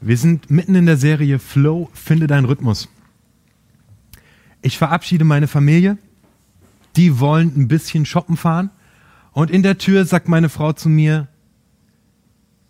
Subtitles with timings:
[0.00, 2.88] Wir sind mitten in der Serie Flow, finde deinen Rhythmus.
[4.62, 5.98] Ich verabschiede meine Familie.
[6.96, 8.70] Die wollen ein bisschen shoppen fahren.
[9.32, 11.28] Und in der Tür sagt meine Frau zu mir,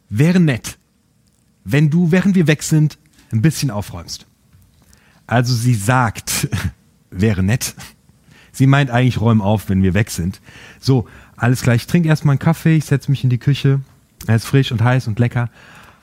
[0.09, 0.79] wäre nett,
[1.65, 2.99] wenn du, während wir weg sind,
[3.33, 4.27] ein bisschen aufräumst.
[5.27, 6.49] Also sie sagt,
[7.11, 7.75] wäre nett.
[8.51, 10.41] Sie meint eigentlich, räum auf, wenn wir weg sind.
[10.81, 11.83] So, alles gleich.
[11.83, 13.81] Ich trinke erstmal einen Kaffee, ich setze mich in die Küche.
[14.27, 15.49] Er ist frisch und heiß und lecker.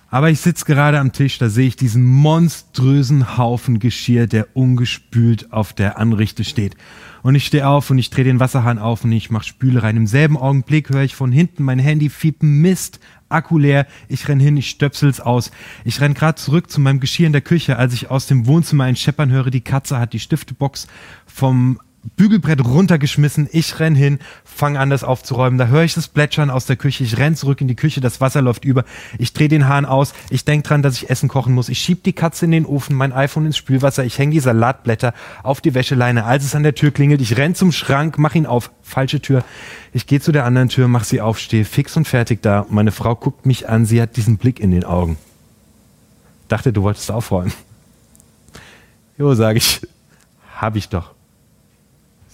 [0.10, 5.52] Aber ich sitze gerade am Tisch, da sehe ich diesen monströsen Haufen Geschirr, der ungespült
[5.52, 6.78] auf der Anrichte steht.
[7.24, 9.98] Und ich stehe auf und ich drehe den Wasserhahn auf und ich mache Spüle rein.
[9.98, 13.86] Im selben Augenblick höre ich von hinten mein Handy fiepen, Mist, Akku leer.
[14.08, 15.52] Ich renn hin, ich stöpsel's aus.
[15.84, 18.86] Ich renn gerade zurück zu meinem Geschirr in der Küche, als ich aus dem Wohnzimmer
[18.86, 19.50] ein Scheppern höre.
[19.50, 20.88] Die Katze hat die Stiftebox
[21.26, 21.80] vom
[22.16, 23.50] Bügelbrett runtergeschmissen.
[23.52, 25.58] Ich renn hin, fange an, das aufzuräumen.
[25.58, 27.04] Da höre ich das Plätschern aus der Küche.
[27.04, 28.86] Ich renn zurück in die Küche, das Wasser läuft über.
[29.18, 30.14] Ich drehe den Hahn aus.
[30.30, 31.70] Ich denke dran, dass ich Essen kochen muss.
[31.70, 34.06] Ich schieb die Katze in den Ofen, mein iPhone ins Spülwasser.
[34.06, 35.14] Ich hänge die Salatblätter
[35.44, 36.26] auf die Wäscheleine.
[36.26, 38.72] Als es an der Tür klingelt, ich renn zum Schrank, mach ihn auf.
[38.82, 39.44] Falsche Tür.
[39.92, 42.66] Ich gehe zu der anderen Tür, mach sie auf, stehe fix und fertig da.
[42.70, 43.86] Meine Frau guckt mich an.
[43.86, 45.18] Sie hat diesen Blick in den Augen.
[46.48, 47.52] Dachte, du wolltest aufräumen.
[49.18, 49.82] Jo, sage ich.
[50.56, 51.17] Hab ich doch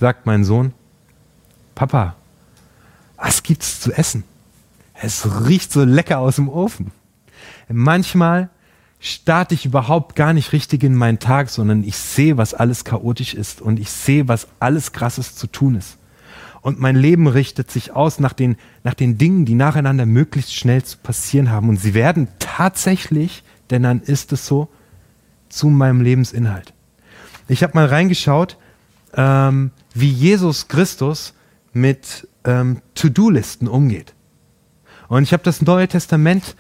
[0.04, 0.74] sagt mein Sohn,
[1.76, 2.18] Papa,
[3.16, 4.26] was gibt's zu essen?
[5.02, 6.92] Es riecht so lecker aus dem Ofen.
[7.70, 8.50] Manchmal
[9.00, 13.34] starte ich überhaupt gar nicht richtig in meinen Tag, sondern ich sehe, was alles chaotisch
[13.34, 15.98] ist und ich sehe, was alles krasses zu tun ist.
[16.60, 20.84] Und mein Leben richtet sich aus nach den, nach den Dingen, die nacheinander möglichst schnell
[20.84, 21.70] zu passieren haben.
[21.70, 24.68] Und sie werden tatsächlich, denn dann ist es so,
[25.48, 26.74] zu meinem Lebensinhalt.
[27.48, 28.58] Ich habe mal reingeschaut,
[29.16, 31.34] ähm, wie Jesus Christus
[31.74, 34.14] mit ähm, To-Do-Listen umgeht.
[35.08, 36.56] Und ich habe das Neue Testament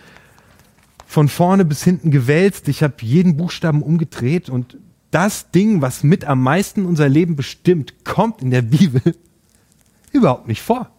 [1.05, 2.67] von vorne bis hinten gewälzt.
[2.67, 4.77] Ich habe jeden Buchstaben umgedreht und
[5.11, 9.01] das Ding, was mit am meisten unser Leben bestimmt, kommt in der Bibel
[10.11, 10.89] überhaupt nicht vor.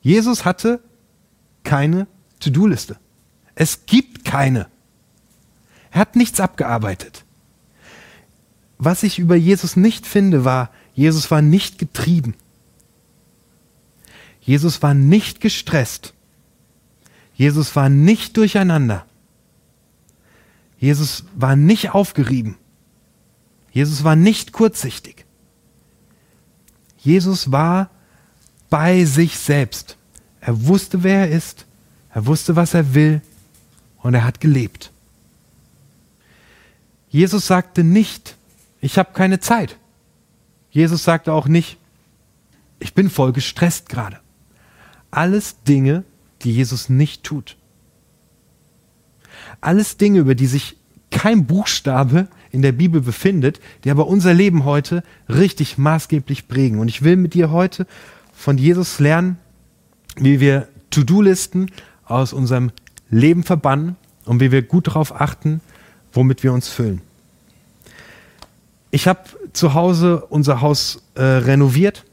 [0.00, 0.80] Jesus hatte
[1.64, 2.06] keine
[2.40, 2.96] To-Do-Liste.
[3.54, 4.68] Es gibt keine.
[5.90, 7.24] Er hat nichts abgearbeitet.
[8.78, 12.34] Was ich über Jesus nicht finde, war, Jesus war nicht getrieben.
[14.40, 16.12] Jesus war nicht gestresst.
[17.34, 19.06] Jesus war nicht durcheinander.
[20.80, 22.56] Jesus war nicht aufgerieben.
[23.70, 25.24] Jesus war nicht kurzsichtig.
[26.98, 27.90] Jesus war
[28.68, 29.96] bei sich selbst.
[30.40, 31.64] Er wusste, wer er ist.
[32.12, 33.22] Er wusste, was er will.
[33.98, 34.90] Und er hat gelebt.
[37.08, 38.34] Jesus sagte nicht,
[38.80, 39.76] ich habe keine Zeit.
[40.78, 41.76] Jesus sagte auch nicht,
[42.78, 44.20] ich bin voll gestresst gerade.
[45.10, 46.04] Alles Dinge,
[46.42, 47.56] die Jesus nicht tut.
[49.60, 50.76] Alles Dinge, über die sich
[51.10, 56.78] kein Buchstabe in der Bibel befindet, die aber unser Leben heute richtig maßgeblich prägen.
[56.78, 57.84] Und ich will mit dir heute
[58.32, 59.36] von Jesus lernen,
[60.14, 61.72] wie wir To-Do-Listen
[62.04, 62.70] aus unserem
[63.10, 63.96] Leben verbannen
[64.26, 65.60] und wie wir gut darauf achten,
[66.12, 67.00] womit wir uns füllen.
[68.92, 69.20] Ich habe
[69.58, 72.04] zu Hause unser Haus äh, renoviert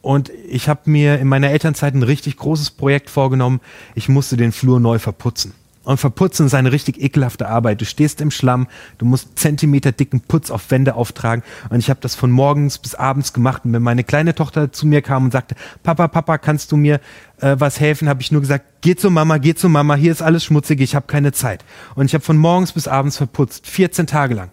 [0.00, 3.60] und ich habe mir in meiner Elternzeit ein richtig großes Projekt vorgenommen.
[3.94, 5.52] Ich musste den Flur neu verputzen.
[5.84, 7.80] Und verputzen ist eine richtig ekelhafte Arbeit.
[7.80, 8.68] Du stehst im Schlamm,
[8.98, 11.42] du musst Zentimeter dicken Putz auf Wände auftragen.
[11.70, 13.64] Und ich habe das von morgens bis abends gemacht.
[13.64, 17.00] Und wenn meine kleine Tochter zu mir kam und sagte, Papa, Papa, kannst du mir
[17.40, 20.20] äh, was helfen, habe ich nur gesagt, geh zu Mama, geh zu Mama, hier ist
[20.20, 21.64] alles schmutzig, ich habe keine Zeit.
[21.94, 24.50] Und ich habe von morgens bis abends verputzt, 14 Tage lang.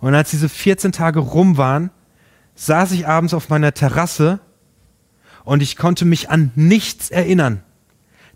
[0.00, 1.90] Und als diese 14 Tage rum waren,
[2.54, 4.40] saß ich abends auf meiner Terrasse
[5.44, 7.62] und ich konnte mich an nichts erinnern,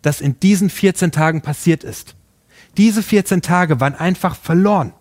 [0.00, 2.14] das in diesen 14 Tagen passiert ist.
[2.76, 4.92] Diese 14 Tage waren einfach verloren,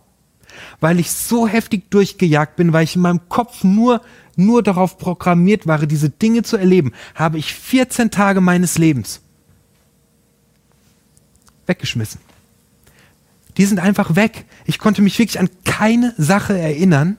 [0.80, 4.02] weil ich so heftig durchgejagt bin, weil ich in meinem Kopf nur,
[4.36, 9.22] nur darauf programmiert war, diese Dinge zu erleben, habe ich 14 Tage meines Lebens
[11.66, 12.20] weggeschmissen.
[13.58, 14.46] Die sind einfach weg.
[14.66, 17.18] Ich konnte mich wirklich an keine Sache erinnern,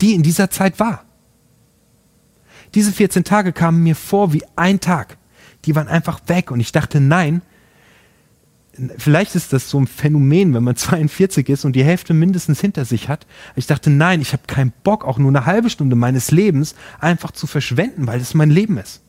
[0.00, 1.04] die in dieser Zeit war.
[2.74, 5.16] Diese 14 Tage kamen mir vor wie ein Tag.
[5.64, 7.42] Die waren einfach weg und ich dachte, nein,
[8.96, 12.84] vielleicht ist das so ein Phänomen, wenn man 42 ist und die Hälfte mindestens hinter
[12.84, 13.26] sich hat.
[13.56, 17.32] Ich dachte, nein, ich habe keinen Bock, auch nur eine halbe Stunde meines Lebens einfach
[17.32, 19.02] zu verschwenden, weil es mein Leben ist.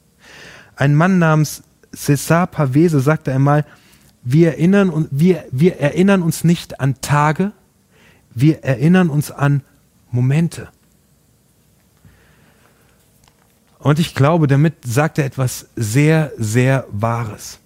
[0.76, 1.64] Ein Mann namens
[1.94, 3.66] César Pavese sagte einmal,
[4.24, 7.52] wir erinnern, wir, wir erinnern uns nicht an Tage,
[8.34, 9.64] wir erinnern uns an
[10.12, 10.70] Momente.
[13.80, 17.60] Und ich glaube, damit sagt er etwas sehr, sehr Wahres.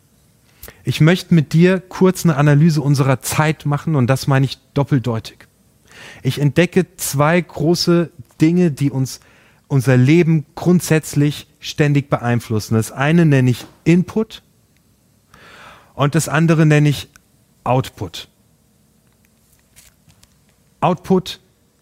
[0.84, 5.48] Ich möchte mit dir kurz eine Analyse unserer Zeit machen und das meine ich doppeldeutig.
[6.22, 9.20] Ich entdecke zwei große Dinge, die uns
[9.68, 12.76] unser Leben grundsätzlich ständig beeinflussen.
[12.76, 14.44] Das eine nenne ich Input
[15.94, 17.10] und das andere nenne ich
[17.64, 18.28] Output.
[20.82, 21.40] Output,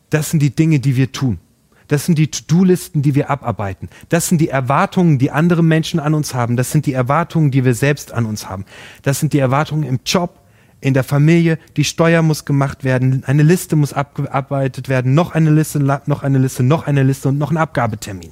[0.10, 1.40] das sind die Dinge, die wir tun.
[1.88, 3.90] Das sind die To-Do-Listen, die wir abarbeiten.
[4.08, 6.56] Das sind die Erwartungen, die andere Menschen an uns haben.
[6.56, 8.64] Das sind die Erwartungen, die wir selbst an uns haben.
[9.02, 10.40] Das sind die Erwartungen im Job,
[10.80, 11.58] in der Familie.
[11.76, 13.24] Die Steuer muss gemacht werden.
[13.26, 15.16] Eine Liste muss abgearbeitet werden.
[15.16, 18.32] Noch eine Liste, noch eine Liste, noch eine Liste und noch ein Abgabetermin.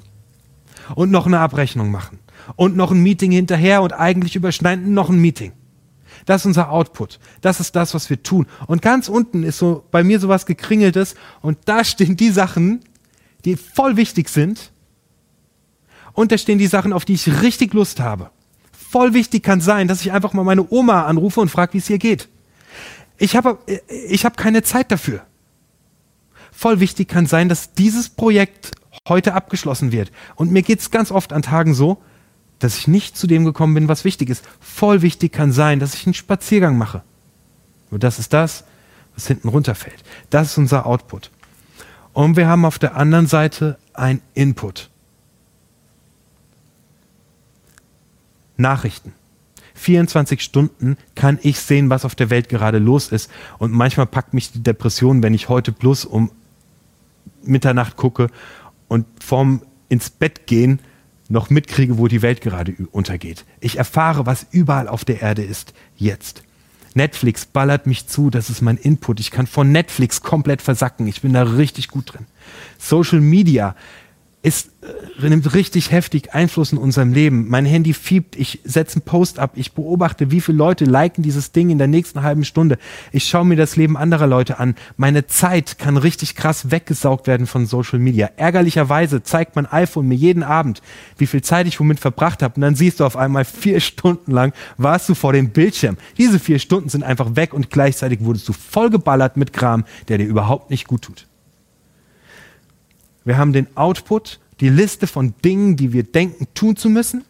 [0.95, 2.19] Und noch eine Abrechnung machen.
[2.55, 5.51] Und noch ein Meeting hinterher und eigentlich überschneiden noch ein Meeting.
[6.29, 7.17] Das ist unser Output.
[7.41, 8.45] Das ist das, was wir tun.
[8.67, 12.81] Und ganz unten ist so bei mir sowas gekringeltes und da stehen die Sachen,
[13.45, 14.71] die voll wichtig sind.
[16.13, 18.29] Und da stehen die Sachen, auf die ich richtig Lust habe.
[18.71, 21.89] Voll wichtig kann sein, dass ich einfach mal meine Oma anrufe und frage, wie es
[21.89, 22.29] ihr geht.
[23.17, 25.23] Ich habe ich hab keine Zeit dafür.
[26.51, 28.73] Voll wichtig kann sein, dass dieses Projekt
[29.07, 30.11] heute abgeschlossen wird.
[30.35, 31.97] Und mir geht es ganz oft an Tagen so,
[32.59, 34.45] dass ich nicht zu dem gekommen bin, was wichtig ist.
[34.59, 37.01] Voll wichtig kann sein, dass ich einen Spaziergang mache.
[37.89, 38.65] Und das ist das,
[39.15, 40.03] was hinten runterfällt.
[40.29, 41.31] Das ist unser Output.
[42.13, 44.89] Und wir haben auf der anderen Seite ein Input.
[48.57, 49.13] Nachrichten.
[49.75, 53.31] 24 Stunden kann ich sehen, was auf der Welt gerade los ist.
[53.57, 56.31] Und manchmal packt mich die Depression, wenn ich heute plus um
[57.41, 58.29] Mitternacht gucke
[58.89, 60.79] und vorm ins Bett gehen
[61.29, 63.45] noch mitkriege, wo die Welt gerade untergeht.
[63.59, 66.43] Ich erfahre, was überall auf der Erde ist, jetzt.
[66.95, 69.19] Netflix ballert mich zu, das ist mein Input.
[69.19, 71.07] Ich kann von Netflix komplett versacken.
[71.07, 72.25] Ich bin da richtig gut drin.
[72.79, 73.75] Social Media
[74.41, 77.49] ist, äh, nimmt richtig heftig Einfluss in unserem Leben.
[77.49, 81.51] Mein Handy fiebt, ich setze einen Post ab, ich beobachte, wie viele Leute liken dieses
[81.51, 82.77] Ding in der nächsten halben Stunde.
[83.11, 84.75] Ich schaue mir das Leben anderer Leute an.
[84.95, 88.29] Meine Zeit kann richtig krass weggesaugt werden von Social Media.
[88.37, 90.81] Ärgerlicherweise zeigt mein iPhone mir jeden Abend,
[91.17, 92.55] wie viel Zeit ich womit verbracht habe.
[92.55, 95.97] Und dann siehst du auf einmal vier Stunden lang warst du vor dem Bildschirm.
[96.17, 100.25] Diese vier Stunden sind einfach weg und gleichzeitig wurdest du vollgeballert mit Kram, der dir
[100.27, 101.28] überhaupt nicht gut tut.
[103.25, 107.23] Wir haben den Output, die Liste von Dingen, die wir denken, tun zu müssen.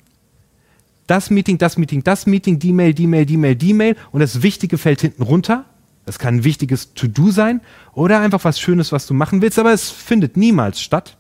[1.08, 4.20] Das Meeting, das Meeting, das Meeting, die Mail, die Mail, die Mail, die Mail und
[4.20, 5.66] das Wichtige fällt hinten runter.
[6.06, 7.62] Das kann ein wichtiges To-Do sein
[7.94, 11.18] oder einfach was Schönes, was du machen willst, aber es findet niemals statt.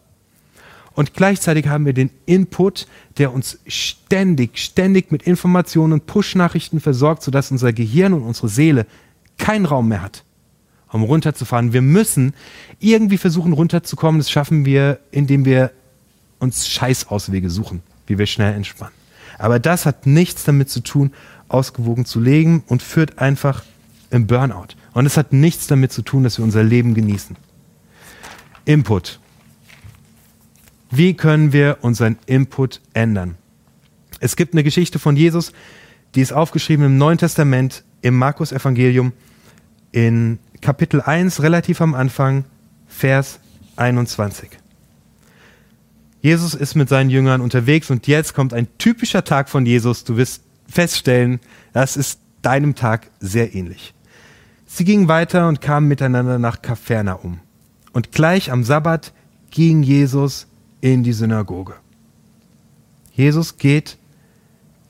[0.93, 2.87] Und gleichzeitig haben wir den Input,
[3.17, 8.85] der uns ständig, ständig mit Informationen und Push-Nachrichten versorgt, sodass unser Gehirn und unsere Seele
[9.37, 10.23] keinen Raum mehr hat
[10.91, 11.73] um runterzufahren.
[11.73, 12.33] Wir müssen
[12.79, 14.19] irgendwie versuchen runterzukommen.
[14.19, 15.71] Das schaffen wir, indem wir
[16.39, 18.93] uns Scheißauswege suchen, wie wir schnell entspannen.
[19.37, 21.11] Aber das hat nichts damit zu tun,
[21.47, 23.63] ausgewogen zu leben und führt einfach
[24.09, 24.75] im Burnout.
[24.93, 27.35] Und es hat nichts damit zu tun, dass wir unser Leben genießen.
[28.65, 29.19] Input.
[30.91, 33.35] Wie können wir unseren Input ändern?
[34.19, 35.53] Es gibt eine Geschichte von Jesus,
[36.15, 39.13] die ist aufgeschrieben im Neuen Testament, im Markus Evangelium
[39.91, 42.43] in Kapitel 1, relativ am Anfang,
[42.87, 43.39] Vers
[43.77, 44.49] 21.
[46.21, 50.03] Jesus ist mit seinen Jüngern unterwegs und jetzt kommt ein typischer Tag von Jesus.
[50.03, 51.39] Du wirst feststellen,
[51.71, 53.93] das ist deinem Tag sehr ähnlich.
[54.65, 57.39] Sie gingen weiter und kamen miteinander nach Kapernaum.
[57.93, 59.13] Und gleich am Sabbat
[59.51, 60.45] ging Jesus
[60.81, 61.73] in die Synagoge.
[63.13, 63.97] Jesus geht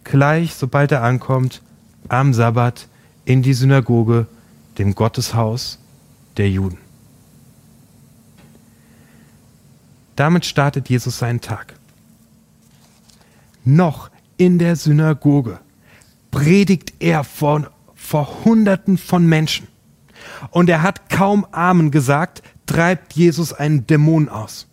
[0.04, 1.62] gleich, sobald er ankommt,
[2.08, 2.88] am Sabbat
[3.26, 4.28] in die Synagoge
[4.80, 5.78] dem Gotteshaus
[6.38, 6.78] der Juden.
[10.16, 11.76] Damit startet Jesus seinen Tag.
[13.64, 15.60] Noch in der Synagoge
[16.32, 19.68] predigt er vor, vor Hunderten von Menschen.
[20.52, 24.68] Und er hat kaum Amen gesagt, treibt Jesus einen Dämon aus.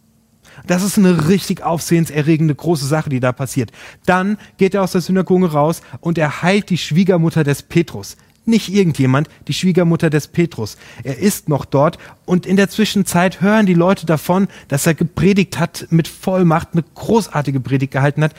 [0.66, 3.72] Das ist eine richtig aufsehenserregende große Sache, die da passiert.
[4.06, 8.16] Dann geht er aus der Synagoge raus und er heilt die Schwiegermutter des Petrus
[8.46, 10.76] nicht irgendjemand, die Schwiegermutter des Petrus.
[11.02, 15.58] Er ist noch dort und in der Zwischenzeit hören die Leute davon, dass er gepredigt
[15.58, 18.34] hat mit Vollmacht, eine großartige Predigt gehalten hat,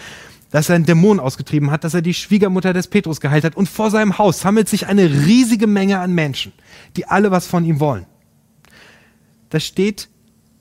[0.51, 3.67] dass er einen Dämon ausgetrieben hat, dass er die Schwiegermutter des Petrus geheilt hat und
[3.67, 6.53] vor seinem Haus sammelt sich eine riesige Menge an Menschen,
[6.95, 8.05] die alle was von ihm wollen.
[9.49, 10.09] Da steht,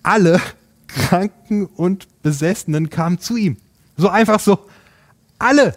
[0.02, 0.40] alle
[0.86, 3.56] Kranken und Besessenen kamen zu ihm.
[3.96, 4.66] So einfach so.
[5.38, 5.74] Alle.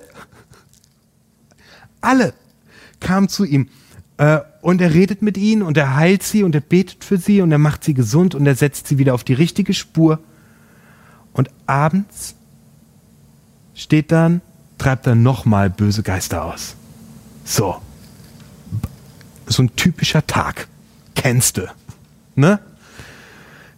[2.02, 2.34] Alle
[3.00, 3.70] kam zu ihm.
[4.18, 7.42] Äh, und er redet mit ihnen und er heilt sie und er betet für sie
[7.42, 10.20] und er macht sie gesund und er setzt sie wieder auf die richtige Spur.
[11.32, 12.36] Und abends
[13.74, 14.42] steht dann,
[14.78, 16.76] treibt er nochmal böse Geister aus.
[17.46, 17.82] So.
[19.48, 20.68] So ein typischer Tag.
[21.16, 21.68] Kennst du.
[22.36, 22.60] Ne?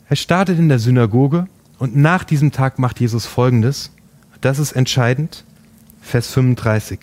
[0.10, 1.48] Er startet in der Synagoge
[1.78, 3.92] und nach diesem Tag macht Jesus folgendes.
[4.42, 5.44] Das ist entscheidend.
[6.02, 7.00] Vers 35.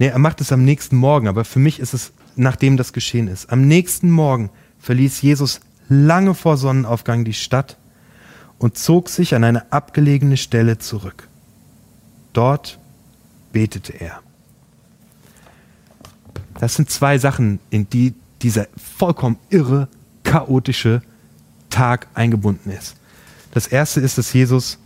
[0.00, 3.28] Nee, er macht es am nächsten Morgen, aber für mich ist es, nachdem das geschehen
[3.28, 3.52] ist.
[3.52, 7.76] Am nächsten Morgen verließ Jesus lange vor Sonnenaufgang die Stadt
[8.58, 11.28] und zog sich an eine abgelegene Stelle zurück.
[12.32, 12.78] Dort
[13.52, 14.22] betete er.
[16.58, 19.86] Das sind zwei Sachen, in die dieser vollkommen irre,
[20.22, 21.02] chaotische
[21.68, 22.96] Tag eingebunden ist.
[23.52, 24.78] Das erste ist, dass Jesus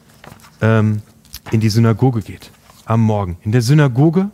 [0.61, 1.03] ähm,
[1.53, 2.51] in die Synagoge geht
[2.85, 3.37] am Morgen.
[3.45, 4.31] In der Synagoge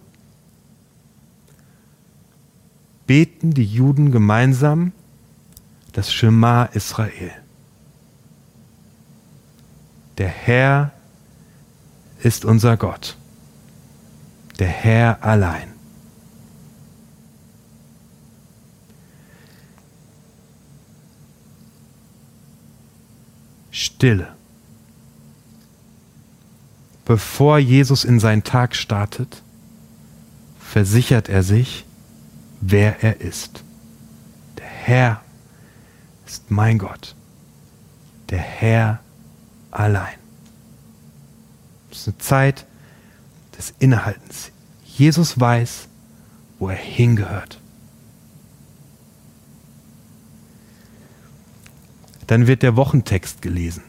[3.11, 4.93] beten die Juden gemeinsam
[5.95, 7.33] das Shema Israel.
[10.19, 10.93] Der Herr
[12.23, 13.17] ist unser Gott,
[14.61, 15.73] der Herr allein.
[23.73, 24.37] Stille.
[27.05, 29.43] Bevor Jesus in seinen Tag startet,
[30.61, 31.87] versichert er sich,
[32.61, 33.65] wer er ist.
[34.59, 35.23] Der Herr
[36.27, 37.15] ist mein Gott.
[38.29, 39.01] Der Herr
[39.71, 40.15] allein.
[41.91, 42.67] Es ist eine Zeit
[43.59, 44.53] des Innehaltens.
[44.85, 45.89] Jesus weiß,
[46.59, 47.61] wo er hingehört.
[52.27, 53.83] Dann wird der Wochentext gelesen.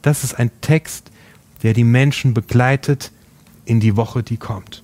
[0.00, 1.10] Das ist ein Text,
[1.62, 3.12] der die Menschen begleitet
[3.64, 4.82] in die Woche, die kommt.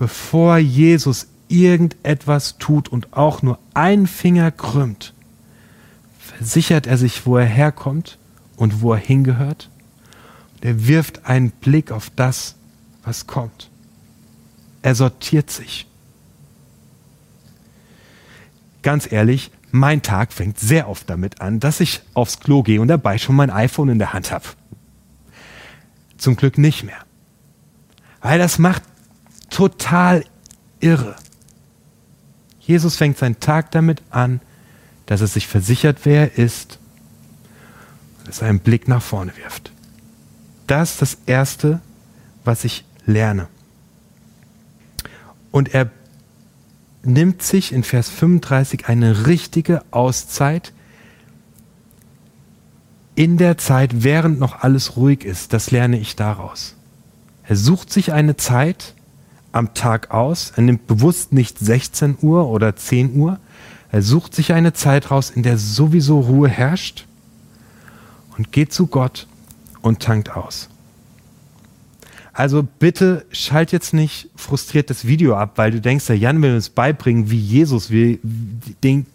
[0.00, 5.12] Bevor Jesus irgendetwas tut und auch nur einen Finger krümmt,
[6.18, 8.16] versichert er sich, wo er herkommt
[8.56, 9.68] und wo er hingehört.
[10.54, 12.54] Und er wirft einen Blick auf das,
[13.04, 13.68] was kommt.
[14.80, 15.86] Er sortiert sich.
[18.80, 22.88] Ganz ehrlich, mein Tag fängt sehr oft damit an, dass ich aufs Klo gehe und
[22.88, 24.46] dabei schon mein iPhone in der Hand habe.
[26.16, 27.04] Zum Glück nicht mehr.
[28.22, 28.82] Weil das macht
[29.50, 30.24] total
[30.80, 31.16] irre.
[32.60, 34.40] Jesus fängt seinen Tag damit an,
[35.06, 36.80] dass er sich versichert, wer er ist
[38.30, 39.72] dass er einen Blick nach vorne wirft.
[40.68, 41.80] Das ist das Erste,
[42.44, 43.48] was ich lerne.
[45.50, 45.90] Und er
[47.02, 50.72] nimmt sich in Vers 35 eine richtige Auszeit
[53.16, 55.52] in der Zeit, während noch alles ruhig ist.
[55.52, 56.76] Das lerne ich daraus.
[57.42, 58.94] Er sucht sich eine Zeit
[59.52, 60.52] am Tag aus.
[60.56, 63.38] Er nimmt bewusst nicht 16 Uhr oder 10 Uhr.
[63.92, 67.06] Er sucht sich eine Zeit raus, in der sowieso Ruhe herrscht
[68.36, 69.26] und geht zu Gott
[69.82, 70.68] und tankt aus.
[72.32, 76.54] Also bitte schalt jetzt nicht frustriert das Video ab, weil du denkst, der Jan will
[76.54, 79.06] uns beibringen, wie Jesus will, den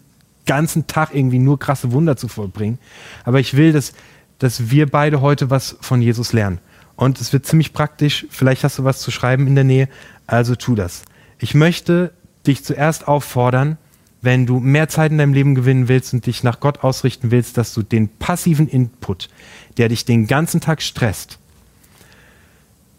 [0.44, 2.78] ganzen Tag irgendwie nur krasse Wunder zu vollbringen.
[3.24, 3.94] Aber ich will, dass,
[4.38, 6.60] dass wir beide heute was von Jesus lernen.
[6.94, 8.26] Und es wird ziemlich praktisch.
[8.30, 9.88] Vielleicht hast du was zu schreiben in der Nähe.
[10.26, 11.02] Also tu das.
[11.38, 12.12] Ich möchte
[12.46, 13.78] dich zuerst auffordern,
[14.22, 17.56] wenn du mehr Zeit in deinem Leben gewinnen willst und dich nach Gott ausrichten willst,
[17.58, 19.28] dass du den passiven Input,
[19.76, 21.38] der dich den ganzen Tag stresst,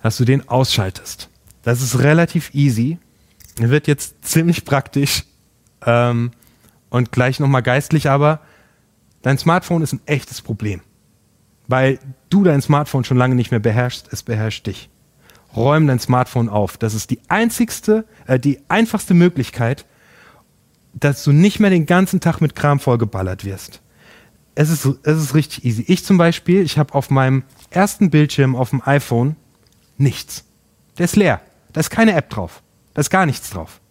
[0.02, 1.30] dass du den ausschaltest.
[1.64, 2.98] Das ist relativ easy.
[3.58, 5.26] Wird jetzt ziemlich praktisch
[5.86, 6.32] ähm,
[6.90, 8.40] und gleich nochmal geistlich, aber
[9.22, 10.82] dein Smartphone ist ein echtes Problem,
[11.68, 14.90] weil du dein Smartphone schon lange nicht mehr beherrschst, es beherrscht dich.
[15.58, 16.78] Räum dein Smartphone auf.
[16.78, 19.86] Das ist die einzigste, äh, die einfachste Möglichkeit,
[20.94, 23.82] dass du nicht mehr den ganzen Tag mit Kram vollgeballert wirst.
[24.56, 25.84] Es ist, es ist richtig easy.
[25.88, 29.36] Ich zum Beispiel, ich habe auf meinem ersten Bildschirm auf dem iPhone
[29.98, 30.46] nichts.
[30.98, 31.42] Der ist leer.
[31.74, 32.64] Da ist keine App drauf.
[32.94, 33.82] Da ist gar nichts drauf.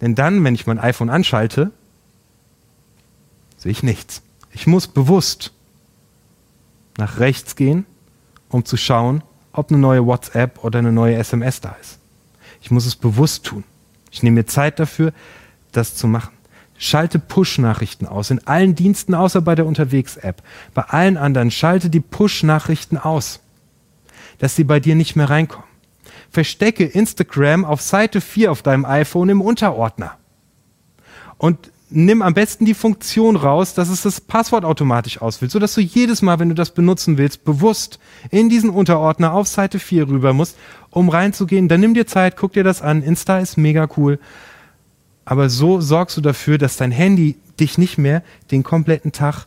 [0.00, 1.72] Denn dann, wenn ich mein iPhone anschalte,
[3.56, 4.22] sehe ich nichts.
[4.50, 5.52] Ich muss bewusst
[6.98, 7.86] nach rechts gehen,
[8.48, 11.98] um zu schauen, ob eine neue WhatsApp oder eine neue SMS da ist.
[12.60, 13.64] Ich muss es bewusst tun.
[14.10, 15.12] Ich nehme mir Zeit dafür,
[15.72, 16.32] das zu machen.
[16.78, 20.42] Schalte Push-Nachrichten aus in allen Diensten außer bei der Unterwegs-App.
[20.74, 23.40] Bei allen anderen schalte die Push-Nachrichten aus
[24.42, 25.68] dass sie bei dir nicht mehr reinkommen.
[26.28, 30.16] Verstecke Instagram auf Seite 4 auf deinem iPhone im Unterordner.
[31.38, 35.80] Und nimm am besten die Funktion raus, dass es das Passwort automatisch auswählt, sodass du
[35.80, 37.98] jedes Mal, wenn du das benutzen willst, bewusst
[38.30, 40.56] in diesen Unterordner auf Seite 4 rüber musst,
[40.90, 41.68] um reinzugehen.
[41.68, 43.02] Dann nimm dir Zeit, guck dir das an.
[43.02, 44.18] Insta ist mega cool.
[45.24, 49.46] Aber so sorgst du dafür, dass dein Handy dich nicht mehr den kompletten Tag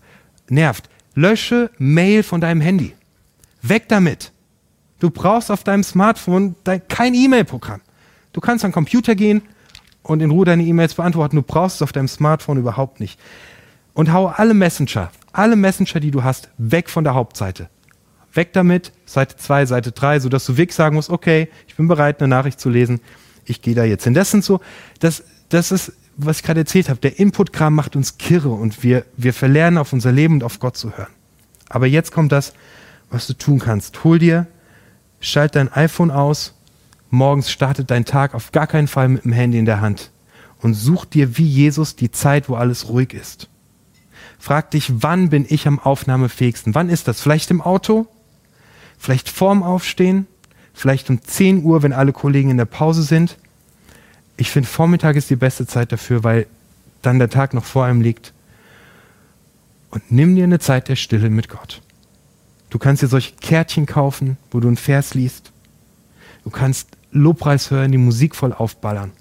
[0.50, 0.90] nervt.
[1.16, 2.94] Lösche Mail von deinem Handy.
[3.62, 4.32] Weg damit.
[5.00, 6.56] Du brauchst auf deinem Smartphone
[6.88, 7.82] kein E-Mail-Programm.
[8.32, 9.42] Du kannst an den Computer gehen
[10.06, 11.36] und in Ruhe deine E-Mails beantworten.
[11.36, 13.20] Du brauchst es auf deinem Smartphone überhaupt nicht.
[13.94, 17.70] Und hau alle Messenger, alle Messenger, die du hast, weg von der Hauptseite.
[18.34, 22.20] Weg damit, Seite 2, Seite 3, sodass du wirklich sagen musst, okay, ich bin bereit,
[22.20, 23.00] eine Nachricht zu lesen,
[23.46, 24.14] ich gehe da jetzt hin.
[24.14, 24.60] Das sind so,
[25.00, 29.06] das, das ist, was ich gerade erzählt habe, der Inputkram macht uns kirre und wir,
[29.18, 31.14] wir verlernen auf unser Leben und auf Gott zu hören.
[31.70, 32.54] Aber jetzt kommt das,
[33.10, 34.04] was du tun kannst.
[34.04, 34.46] Hol dir,
[35.20, 36.55] schalt dein iPhone aus,
[37.16, 40.12] morgens startet dein Tag auf gar keinen Fall mit dem Handy in der Hand
[40.62, 43.50] und such dir wie Jesus die Zeit, wo alles ruhig ist.
[44.40, 46.76] Frag dich, wann bin ich am aufnahmefähigsten?
[46.76, 47.22] Wann ist das?
[47.22, 48.08] Vielleicht im Auto?
[48.98, 50.28] Vielleicht vorm Aufstehen?
[50.74, 53.38] Vielleicht um 10 Uhr, wenn alle Kollegen in der Pause sind?
[54.38, 56.48] Ich finde, Vormittag ist die beste Zeit dafür, weil
[57.02, 58.34] dann der Tag noch vor einem liegt.
[59.90, 61.82] Und nimm dir eine Zeit der Stille mit Gott.
[62.70, 65.54] Du kannst dir solche Kärtchen kaufen, wo du einen Vers liest.
[66.44, 69.12] Du kannst Lobpreis hören, die Musik voll aufballern.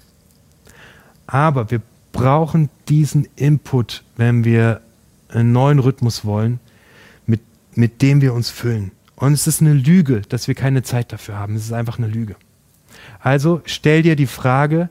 [1.27, 4.81] Aber wir brauchen diesen Input, wenn wir
[5.29, 6.59] einen neuen Rhythmus wollen,
[7.25, 7.41] mit,
[7.73, 8.91] mit dem wir uns füllen.
[9.15, 11.55] Und es ist eine Lüge, dass wir keine Zeit dafür haben.
[11.55, 12.35] Es ist einfach eine Lüge.
[13.19, 14.89] Also stell dir die Frage,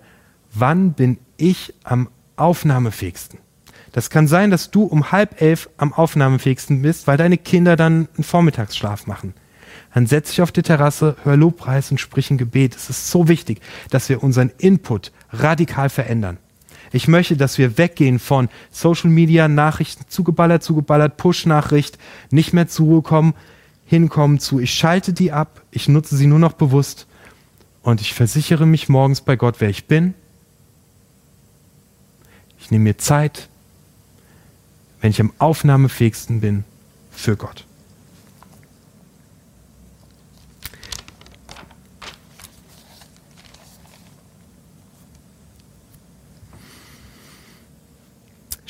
[0.53, 3.39] wann bin ich am aufnahmefähigsten?
[3.93, 8.09] Das kann sein, dass du um halb elf am aufnahmefähigsten bist, weil deine Kinder dann
[8.17, 9.35] einen Vormittagsschlaf machen.
[9.95, 12.75] Dann setz dich auf die Terrasse, hör Lobpreis und sprich ein Gebet.
[12.75, 13.61] Es ist so wichtig,
[13.91, 16.39] dass wir unseren Input radikal verändern.
[16.91, 21.99] Ich möchte, dass wir weggehen von Social Media, Nachrichten zugeballert, zugeballert, Push-Nachricht,
[22.31, 23.35] nicht mehr zur Ruhe kommen,
[23.87, 27.07] hinkommen zu, ich schalte die ab, ich nutze sie nur noch bewusst
[27.83, 30.15] und ich versichere mich morgens bei Gott, wer ich bin.
[32.59, 33.49] Ich nehme mir Zeit,
[35.01, 36.65] wenn ich am aufnahmefähigsten bin
[37.11, 37.67] für Gott.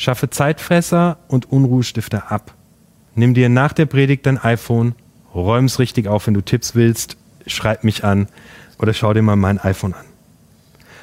[0.05, 2.53] Schaffe Zeitfresser und Unruhestifter ab.
[3.15, 4.95] Nimm dir nach der Predigt dein iPhone,
[5.35, 8.29] räum es richtig auf, wenn du Tipps willst, schreib mich an
[8.79, 10.05] oder schau dir mal mein iPhone an.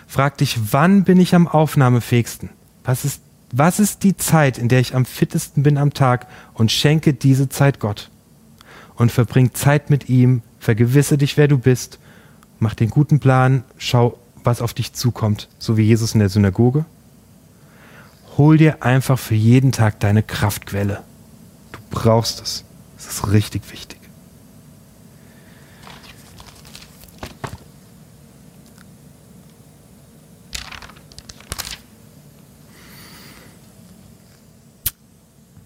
[0.05, 2.49] Frag dich, wann bin ich am aufnahmefähigsten?
[2.83, 6.71] Was ist, was ist die Zeit, in der ich am fittesten bin am Tag und
[6.71, 8.11] schenke diese Zeit Gott?
[8.95, 11.97] Und verbring Zeit mit ihm, vergewisse dich, wer du bist,
[12.59, 16.85] mach den guten Plan, schau, was auf dich zukommt, so wie Jesus in der Synagoge
[18.37, 21.03] hol dir einfach für jeden Tag deine Kraftquelle.
[21.71, 22.63] Du brauchst es.
[22.95, 23.99] Das ist richtig wichtig.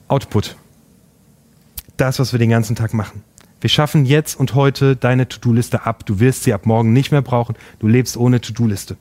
[0.07, 0.55] Output.
[1.97, 3.23] Das, was wir den ganzen Tag machen.
[3.59, 6.05] Wir schaffen jetzt und heute deine To-Do-Liste ab.
[6.05, 7.55] Du wirst sie ab morgen nicht mehr brauchen.
[7.79, 8.97] Du lebst ohne To-Do-Liste.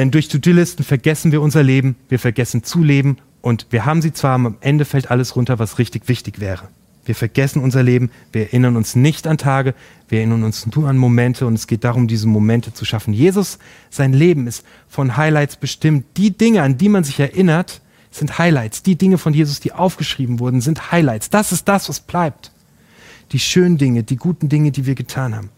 [0.00, 4.14] Denn durch To-Do-Listen vergessen wir unser Leben, wir vergessen zu leben und wir haben sie
[4.14, 6.68] zwar, am Ende fällt alles runter, was richtig wichtig wäre.
[7.04, 9.74] Wir vergessen unser Leben, wir erinnern uns nicht an Tage,
[10.08, 13.12] wir erinnern uns nur an Momente und es geht darum, diese Momente zu schaffen.
[13.12, 13.58] Jesus,
[13.90, 16.06] sein Leben ist von Highlights bestimmt.
[16.16, 18.82] Die Dinge, an die man sich erinnert, sind Highlights.
[18.82, 21.28] Die Dinge von Jesus, die aufgeschrieben wurden, sind Highlights.
[21.28, 22.52] Das ist das, was bleibt.
[23.32, 25.50] Die schönen Dinge, die guten Dinge, die wir getan haben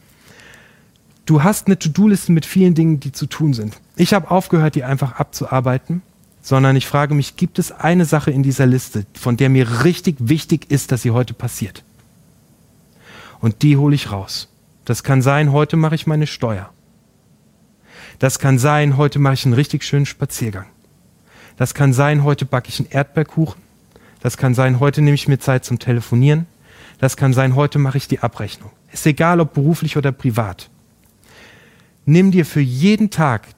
[1.26, 3.80] du hast eine To-Do-Liste mit vielen Dingen, die zu tun sind.
[3.96, 6.02] Ich habe aufgehört, die einfach abzuarbeiten,
[6.40, 10.16] sondern ich frage mich, gibt es eine Sache in dieser Liste, von der mir richtig
[10.18, 11.84] wichtig ist, dass sie heute passiert?
[13.40, 14.48] Und die hole ich raus.
[14.84, 16.70] Das kann sein, heute mache ich meine Steuer.
[18.18, 20.66] Das kann sein, heute mache ich einen richtig schönen Spaziergang.
[21.56, 23.60] Das kann sein, heute backe ich einen Erdbeerkuchen.
[24.20, 26.46] Das kann sein, heute nehme ich mir Zeit zum Telefonieren.
[26.98, 28.70] Das kann sein, heute mache ich die Abrechnung.
[28.92, 30.70] Ist egal, ob beruflich oder privat
[32.04, 33.48] nimm dir für jeden Tag,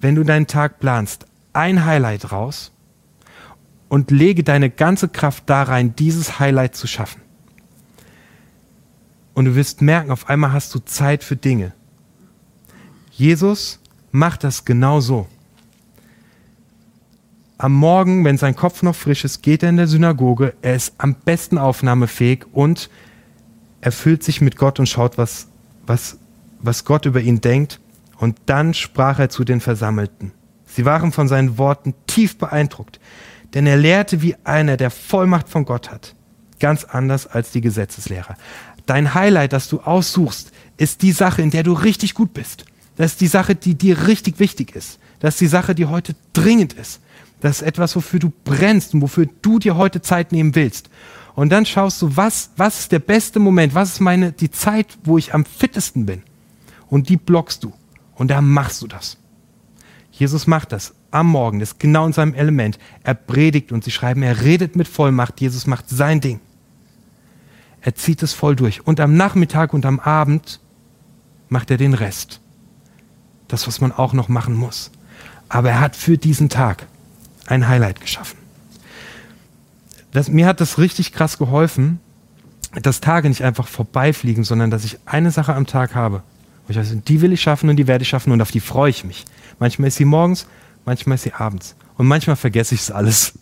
[0.00, 2.72] wenn du deinen Tag planst, ein Highlight raus
[3.88, 7.22] und lege deine ganze Kraft da rein, dieses Highlight zu schaffen.
[9.34, 11.72] Und du wirst merken, auf einmal hast du Zeit für Dinge.
[13.12, 15.26] Jesus macht das genau so.
[17.56, 20.54] Am Morgen, wenn sein Kopf noch frisch ist, geht er in der Synagoge.
[20.62, 22.88] Er ist am besten aufnahmefähig und
[23.80, 25.48] er füllt sich mit Gott und schaut, was,
[25.86, 26.18] was
[26.60, 27.80] was Gott über ihn denkt,
[28.18, 30.32] und dann sprach er zu den Versammelten.
[30.66, 33.00] Sie waren von seinen Worten tief beeindruckt,
[33.54, 36.14] denn er lehrte wie einer, der Vollmacht von Gott hat,
[36.60, 38.36] ganz anders als die Gesetzeslehrer.
[38.86, 42.64] Dein Highlight, das du aussuchst, ist die Sache, in der du richtig gut bist.
[42.96, 44.98] Das ist die Sache, die dir richtig wichtig ist.
[45.20, 47.00] Das ist die Sache, die heute dringend ist.
[47.40, 50.90] Das ist etwas, wofür du brennst und wofür du dir heute Zeit nehmen willst.
[51.34, 54.98] Und dann schaust du, was, was ist der beste Moment, was ist meine, die Zeit,
[55.04, 56.22] wo ich am fittesten bin.
[56.88, 57.72] Und die blockst du.
[58.14, 59.18] Und da machst du das.
[60.10, 62.78] Jesus macht das am Morgen, das ist genau in seinem Element.
[63.02, 66.40] Er predigt und sie schreiben, er redet mit Vollmacht, Jesus macht sein Ding.
[67.80, 68.86] Er zieht es voll durch.
[68.86, 70.60] Und am Nachmittag und am Abend
[71.48, 72.40] macht er den Rest.
[73.46, 74.90] Das, was man auch noch machen muss.
[75.48, 76.86] Aber er hat für diesen Tag
[77.46, 78.38] ein Highlight geschaffen
[80.12, 82.00] das, mir hat das richtig krass geholfen,
[82.82, 86.22] dass Tage nicht einfach vorbeifliegen, sondern dass ich eine Sache am Tag habe.
[86.68, 88.90] Ich weiß, die will ich schaffen und die werde ich schaffen und auf die freue
[88.90, 89.24] ich mich.
[89.58, 90.46] Manchmal ist sie morgens,
[90.84, 91.76] manchmal ist sie abends.
[91.96, 93.38] Und manchmal vergesse ich es alles.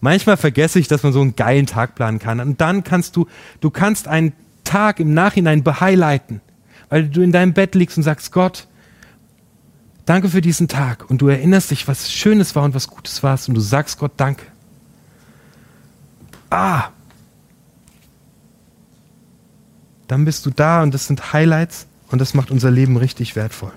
[0.00, 2.40] Manchmal vergesse ich, dass man so einen geilen Tag planen kann.
[2.40, 3.26] Und dann kannst du,
[3.60, 4.32] du kannst einen
[4.62, 6.40] Tag im Nachhinein behighlighten,
[6.88, 8.68] weil du in deinem Bett liegst und sagst, Gott,
[10.04, 11.08] danke für diesen Tag.
[11.10, 13.38] Und du erinnerst dich, was Schönes war und was Gutes war.
[13.48, 14.44] Und du sagst Gott, danke
[16.50, 16.90] ah,
[20.08, 23.72] dann bist du da und das sind Highlights und das macht unser Leben richtig wertvoll.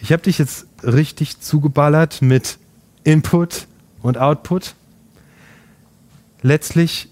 [0.00, 2.58] Ich habe dich jetzt richtig zugeballert mit
[3.04, 3.66] Input
[4.02, 4.74] und Output.
[6.42, 7.08] Letztlich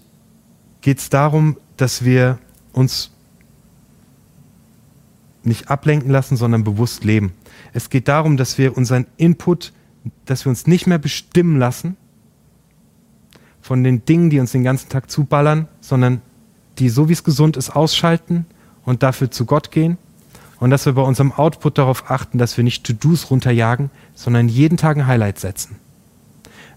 [0.81, 2.39] geht es darum, dass wir
[2.73, 3.11] uns
[5.43, 7.33] nicht ablenken lassen, sondern bewusst leben.
[7.73, 9.71] Es geht darum, dass wir unseren Input
[10.25, 11.97] dass wir uns nicht mehr bestimmen lassen
[13.69, 16.23] von den Dingen, die uns den ganzen Tag zuballern, sondern
[16.79, 18.47] die, so wie es gesund ist, ausschalten
[18.83, 19.99] und dafür zu Gott gehen.
[20.59, 24.75] Und dass wir bei unserem Output darauf achten, dass wir nicht To-Dos runterjagen, sondern jeden
[24.75, 25.75] Tag ein Highlight setzen.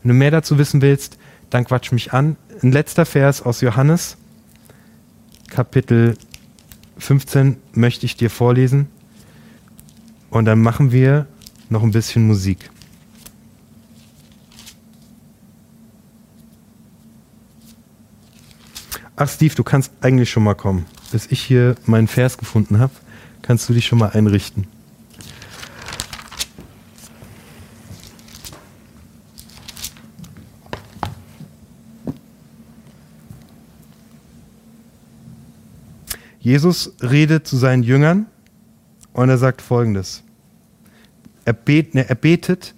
[0.03, 1.17] Wenn du mehr dazu wissen willst,
[1.49, 2.37] dann quatsch mich an.
[2.63, 4.19] Ein letzter Vers aus Johannes,
[5.49, 6.19] Kapitel
[6.99, 8.89] 15, möchte ich dir vorlesen.
[10.29, 11.27] Und dann machen wir
[11.71, 12.71] noch ein bisschen Musik.
[19.25, 20.85] Ach, Steve, du kannst eigentlich schon mal kommen.
[21.13, 22.91] Bis ich hier meinen Vers gefunden habe,
[23.41, 24.67] kannst du dich schon mal einrichten.
[36.41, 38.27] Jesus redet zu seinen Jüngern
[39.13, 40.25] und er sagt folgendes.
[41.45, 42.75] Er, bet, ne, er betet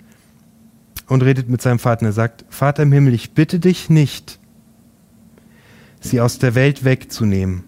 [1.07, 2.05] und redet mit seinem Vater.
[2.05, 4.39] Er sagt, Vater im Himmel, ich bitte dich nicht,
[6.05, 7.65] sie aus der Welt wegzunehmen,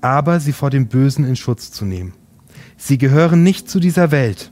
[0.00, 2.12] aber sie vor dem Bösen in Schutz zu nehmen.
[2.76, 4.50] Sie gehören nicht zu dieser Welt,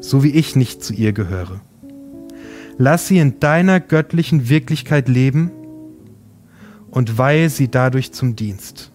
[0.00, 1.60] so wie ich nicht zu ihr gehöre.
[2.78, 5.50] Lass sie in deiner göttlichen Wirklichkeit leben
[6.90, 8.92] und weihe sie dadurch zum Dienst.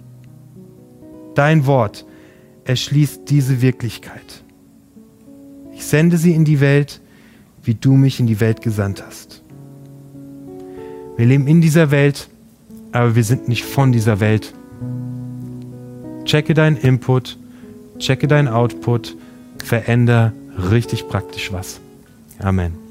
[1.36, 2.06] Dein Wort
[2.64, 4.44] erschließt diese Wirklichkeit.
[5.74, 7.02] Ich sende sie in die Welt,
[7.62, 9.33] wie du mich in die Welt gesandt hast.
[11.18, 12.28] Wir leben in dieser Welt,
[12.92, 14.54] aber wir sind nicht von dieser Welt.
[16.26, 17.38] Checke deinen Input,
[18.00, 19.16] checke deinen Output,
[19.64, 20.34] veränder
[20.72, 21.80] richtig praktisch was.
[22.40, 22.83] Amen.